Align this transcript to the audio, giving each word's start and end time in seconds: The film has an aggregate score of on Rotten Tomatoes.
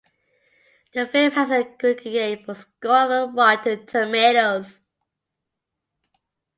The 0.95 1.05
film 1.05 1.33
has 1.33 1.51
an 1.51 1.61
aggregate 1.75 2.39
score 2.57 3.11
of 3.13 3.29
on 3.29 3.35
Rotten 3.35 3.85
Tomatoes. 3.85 4.81